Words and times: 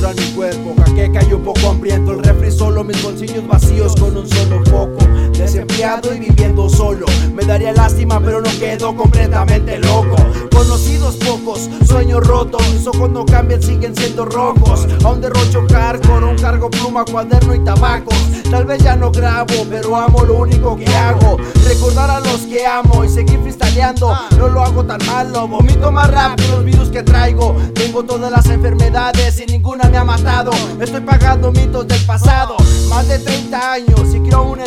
tortura 0.00 0.14
mi 0.14 0.34
cuerpo, 0.34 0.74
jaqueca 0.78 1.20
y 1.28 1.32
un 1.32 1.42
poco 1.42 1.68
hambriento. 1.68 2.12
El 2.12 2.22
refri 2.22 2.50
solo, 2.50 2.84
mis 2.84 3.02
bolsillos 3.02 3.46
vacíos 3.46 3.94
con 3.96 4.16
un 4.16 4.28
solo 4.28 4.64
foco. 4.66 4.98
Desempleado 5.40 6.14
y 6.14 6.18
viviendo 6.18 6.68
solo. 6.68 7.06
Me 7.34 7.42
daría 7.46 7.72
lástima, 7.72 8.20
pero 8.20 8.42
no 8.42 8.50
quedo 8.58 8.94
completamente 8.94 9.78
loco. 9.78 10.16
Conocidos 10.54 11.16
pocos, 11.16 11.70
sueños 11.86 12.26
rotos. 12.26 12.62
Ojos 12.86 13.10
no 13.10 13.24
cambian, 13.24 13.62
siguen 13.62 13.96
siendo 13.96 14.26
rojos. 14.26 14.86
un 15.02 15.20
derrocho 15.22 15.66
con 16.06 16.24
un 16.24 16.36
cargo 16.36 16.70
pluma, 16.70 17.04
cuaderno 17.06 17.54
y 17.54 17.60
tabaco. 17.60 18.12
Tal 18.50 18.66
vez 18.66 18.82
ya 18.82 18.96
no 18.96 19.10
grabo, 19.10 19.54
pero 19.70 19.96
amo 19.96 20.24
lo 20.24 20.34
único 20.40 20.76
que 20.76 20.86
hago. 20.88 21.38
Recordar 21.66 22.10
a 22.10 22.20
los 22.20 22.40
que 22.42 22.66
amo 22.66 23.02
y 23.02 23.08
seguir 23.08 23.40
freestyleando. 23.40 24.14
No 24.36 24.48
lo 24.48 24.62
hago 24.62 24.84
tan 24.84 25.04
malo, 25.06 25.48
vomito 25.48 25.90
más 25.90 26.10
rápido 26.10 26.56
los 26.56 26.64
virus 26.64 26.90
que 26.90 27.02
traigo. 27.02 27.56
Tengo 27.74 28.02
todas 28.02 28.30
las 28.30 28.46
enfermedades 28.46 29.40
y 29.40 29.46
ninguna 29.46 29.88
me 29.88 29.96
ha 29.96 30.04
matado. 30.04 30.50
Estoy 30.80 31.00
pagando 31.00 31.50
mitos 31.50 31.88
del 31.88 32.04
pasado. 32.04 32.56
Más 32.90 33.08
de 33.08 33.18
30 33.18 33.72
años 33.72 34.14
y 34.14 34.20
creo 34.20 34.38
aún 34.38 34.60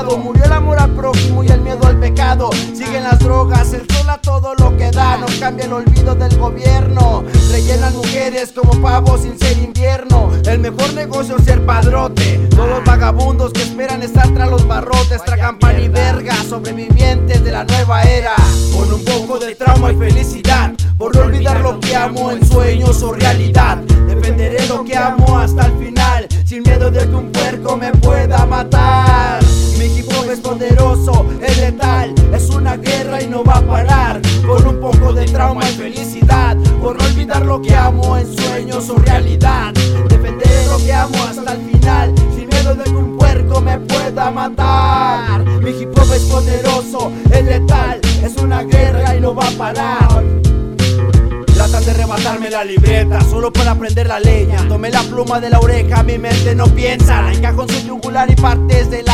Murió 0.00 0.44
el 0.46 0.52
amor 0.52 0.80
al 0.80 0.90
prójimo 0.92 1.44
y 1.44 1.48
el 1.48 1.60
miedo 1.60 1.86
al 1.86 2.00
pecado. 2.00 2.50
Siguen 2.74 3.04
las 3.04 3.18
drogas, 3.18 3.74
el 3.74 3.86
sol 3.90 4.08
a 4.08 4.16
todo 4.18 4.54
lo 4.54 4.74
que 4.76 4.90
da. 4.90 5.18
No 5.18 5.26
cambia 5.38 5.66
el 5.66 5.72
olvido 5.74 6.14
del 6.14 6.34
gobierno. 6.38 7.22
Rellenan 7.50 7.94
mujeres 7.94 8.52
como 8.52 8.72
pavos 8.80 9.20
sin 9.20 9.38
ser 9.38 9.58
invierno. 9.58 10.30
El 10.46 10.60
mejor 10.60 10.94
negocio 10.94 11.36
es 11.36 11.44
ser 11.44 11.64
padrote. 11.66 12.40
Todos 12.50 12.70
los 12.70 12.84
vagabundos 12.84 13.52
que 13.52 13.62
esperan 13.62 14.02
estar 14.02 14.32
tras 14.32 14.50
los 14.50 14.66
barrotes. 14.66 15.22
Tragan 15.24 15.58
pan 15.58 15.78
y 15.80 15.88
verga. 15.88 16.34
Sobrevivientes 16.48 17.44
de 17.44 17.52
la 17.52 17.64
nueva 17.64 18.02
era. 18.02 18.34
Con 18.74 18.90
un 18.92 19.04
poco 19.04 19.38
de 19.38 19.54
trauma 19.54 19.92
y 19.92 19.96
felicidad. 19.96 20.72
Por 20.96 21.14
no 21.14 21.22
olvidar 21.22 21.60
lo 21.60 21.78
que 21.78 21.94
amo 21.94 22.30
en 22.30 22.44
sueños 22.46 23.02
o 23.02 23.12
realidad. 23.12 23.76
Defenderé 24.08 24.66
lo 24.68 24.84
que 24.84 24.96
amo 24.96 25.38
hasta 25.38 25.66
el 25.66 25.78
final. 25.78 26.28
Sin 26.46 26.62
miedo 26.62 26.90
de 26.90 27.06
que 27.06 27.14
un 27.14 27.30
puerco 27.30 27.76
me 27.76 27.92
pueda 27.92 28.46
matar. 28.46 29.41
Es 30.32 30.40
poderoso, 30.40 31.26
es 31.42 31.58
letal. 31.58 32.14
Es 32.32 32.48
una 32.48 32.78
guerra 32.78 33.20
y 33.22 33.26
no 33.26 33.44
va 33.44 33.58
a 33.58 33.60
parar. 33.60 34.22
Con 34.46 34.66
un 34.66 34.80
poco 34.80 35.12
de 35.12 35.26
trauma 35.26 35.68
y 35.68 35.74
felicidad. 35.74 36.56
Por 36.80 36.96
no 36.96 37.04
olvidar 37.04 37.44
lo 37.44 37.60
que 37.60 37.74
amo 37.74 38.16
en 38.16 38.34
sueños 38.34 38.88
o 38.88 38.96
realidad. 38.96 39.74
Defenderé 40.08 40.66
lo 40.70 40.78
que 40.78 40.90
amo 40.94 41.22
hasta 41.22 41.52
el 41.52 41.60
final. 41.70 42.14
Sin 42.34 42.48
miedo 42.48 42.74
de 42.74 42.84
que 42.84 42.96
un 42.96 43.18
puerco 43.18 43.60
me 43.60 43.78
pueda 43.80 44.30
matar. 44.30 45.44
Mi 45.44 45.68
hip 45.68 45.98
es 45.98 46.22
poderoso, 46.22 47.12
es 47.30 47.44
letal. 47.44 48.00
Es 48.24 48.34
una 48.38 48.62
guerra 48.62 49.14
y 49.14 49.20
no 49.20 49.34
va 49.34 49.46
a 49.46 49.50
parar 49.50 50.42
de 51.80 51.90
arrebatarme 51.90 52.50
la 52.50 52.64
libreta 52.64 53.20
Solo 53.22 53.52
para 53.52 53.72
aprender 53.72 54.06
la 54.06 54.20
leña 54.20 54.68
Tomé 54.68 54.90
la 54.90 55.02
pluma 55.02 55.40
de 55.40 55.50
la 55.50 55.58
oreja, 55.58 56.02
mi 56.02 56.18
mente 56.18 56.54
no 56.54 56.66
piensa 56.66 57.22
La 57.22 57.32
encajo 57.32 57.62
en 57.62 57.68
su 57.70 57.86
yugular 57.86 58.30
y 58.30 58.36
partes 58.36 58.90
de 58.90 59.02
la 59.02 59.11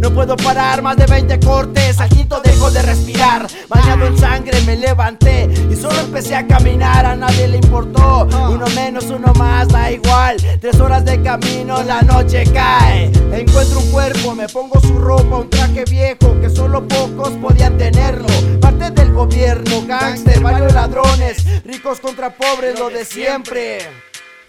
No 0.00 0.12
puedo 0.12 0.36
parar, 0.36 0.82
más 0.82 0.96
de 0.96 1.04
20 1.04 1.40
cortes 1.40 1.98
Al 1.98 2.08
quinto 2.08 2.40
dejo 2.44 2.70
de 2.70 2.80
respirar. 2.82 3.48
Bañado 3.68 4.06
en 4.06 4.16
sangre 4.16 4.60
me 4.60 4.76
levanté 4.76 5.50
Y 5.68 5.74
solo 5.74 5.98
empecé 5.98 6.36
a 6.36 6.46
caminar, 6.46 7.04
a 7.04 7.16
nadie 7.16 7.48
le 7.48 7.56
importó 7.56 8.28
Uno 8.50 8.66
menos, 8.76 9.06
uno 9.06 9.32
más, 9.34 9.66
da 9.68 9.90
igual. 9.90 10.36
Tres 10.60 10.78
horas 10.78 11.04
de 11.04 11.20
camino, 11.22 11.82
la 11.82 12.02
noche 12.02 12.44
cae. 12.54 13.10
Encuentro 13.32 13.80
un 13.80 13.90
cuerpo, 13.90 14.34
me 14.36 14.48
pongo 14.48 14.80
su 14.80 14.96
ropa 14.96 15.38
Un 15.38 15.50
traje 15.50 15.84
viejo 15.90 16.40
que 16.40 16.48
solo 16.48 16.86
pocos 16.86 17.30
podían 17.30 17.76
tenerlo. 17.76 18.28
Parte 18.60 18.92
del 18.92 19.12
gobierno, 19.12 19.82
gangster, 19.88 20.38
varios 20.40 20.72
ladrones 20.72 21.44
Ricos 21.64 21.98
contra 21.98 22.30
pobres, 22.30 22.78
lo 22.78 22.90
de 22.90 23.04
siempre. 23.04 24.05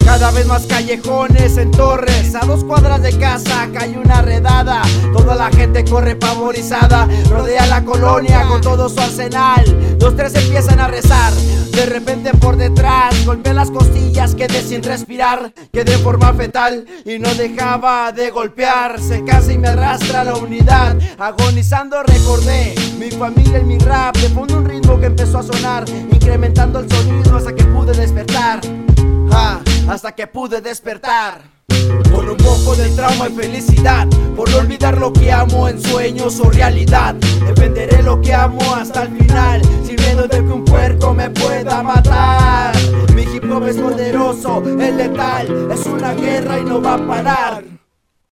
Cada 0.08 0.30
vez 0.30 0.46
más 0.46 0.64
callejones 0.64 1.58
en 1.58 1.70
torres, 1.70 2.34
a 2.34 2.40
dos 2.46 2.64
cuadras 2.64 3.02
de 3.02 3.16
casa 3.18 3.68
cae 3.74 3.98
una 3.98 4.22
redada. 4.22 4.80
Toda 5.12 5.34
la 5.34 5.50
gente 5.50 5.84
corre 5.84 6.16
pavorizada, 6.16 7.06
rodea 7.28 7.66
la 7.66 7.84
colonia 7.84 8.46
con 8.48 8.62
todo 8.62 8.88
su 8.88 8.98
arsenal. 8.98 9.62
Los 10.00 10.16
tres 10.16 10.34
empiezan 10.34 10.80
a 10.80 10.88
rezar, 10.88 11.34
de 11.34 11.84
repente 11.84 12.32
por 12.32 12.56
detrás 12.56 13.22
golpea 13.26 13.52
las 13.52 13.70
costillas, 13.70 14.34
quedé 14.34 14.62
sin 14.62 14.82
respirar, 14.82 15.52
quedé 15.72 15.92
en 15.92 16.00
forma 16.00 16.32
fetal 16.32 16.86
y 17.04 17.18
no 17.18 17.32
dejaba 17.34 18.10
de 18.10 18.30
golpear. 18.30 18.98
Se 19.00 19.22
casa 19.24 19.52
y 19.52 19.58
me 19.58 19.68
arrastra 19.68 20.24
la 20.24 20.36
unidad, 20.36 20.96
agonizando 21.18 22.02
recordé 22.02 22.74
mi 22.98 23.10
familia 23.10 23.58
y 23.58 23.64
mi 23.64 23.78
rap. 23.78 24.16
Le 24.16 24.30
pongo 24.30 24.56
un 24.56 24.64
ritmo 24.64 24.98
que 24.98 25.06
empezó 25.06 25.38
a 25.38 25.42
sonar, 25.42 25.84
incrementando 26.10 26.80
el 26.80 26.90
sonido 26.90 27.27
hasta 29.98 30.12
que 30.12 30.28
pude 30.28 30.60
despertar. 30.60 31.42
Con 32.14 32.28
un 32.28 32.36
poco 32.36 32.76
de 32.76 32.88
trauma 32.90 33.28
y 33.28 33.32
felicidad, 33.32 34.06
por 34.36 34.48
olvidar 34.54 34.96
lo 34.96 35.12
que 35.12 35.32
amo 35.32 35.66
en 35.66 35.82
sueños 35.82 36.38
o 36.38 36.48
realidad. 36.50 37.16
Defenderé 37.16 38.04
lo 38.04 38.20
que 38.20 38.32
amo 38.32 38.60
hasta 38.76 39.02
el 39.02 39.18
final, 39.18 39.60
sin 39.84 39.96
miedo 39.96 40.28
de 40.28 40.36
que 40.36 40.52
un 40.52 40.64
puerco 40.64 41.12
me 41.12 41.28
pueda 41.30 41.82
matar. 41.82 42.76
Mi 43.12 43.22
hip 43.22 43.50
hop 43.50 43.66
es 43.66 43.76
poderoso, 43.76 44.62
es 44.64 44.94
letal, 44.94 45.68
es 45.72 45.86
una 45.86 46.14
guerra 46.14 46.60
y 46.60 46.64
no 46.64 46.80
va 46.80 46.94
a 46.94 47.04
parar. 47.04 47.77